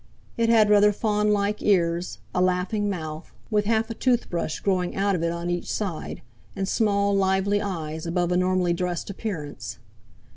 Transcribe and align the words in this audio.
It 0.35 0.49
had 0.49 0.71
rather 0.71 0.91
fawn 0.91 1.31
like 1.31 1.61
ears, 1.61 2.17
a 2.33 2.41
laughing 2.41 2.89
mouth, 2.89 3.31
with 3.51 3.65
half 3.65 3.87
a 3.91 3.93
toothbrush 3.93 4.59
growing 4.59 4.95
out 4.95 5.13
of 5.13 5.21
it 5.21 5.31
on 5.31 5.51
each 5.51 5.71
side, 5.71 6.23
and 6.55 6.67
small 6.67 7.15
lively 7.15 7.61
eyes, 7.61 8.07
above 8.07 8.31
a 8.31 8.37
normally 8.37 8.73
dressed 8.73 9.11
appearance. 9.11 9.77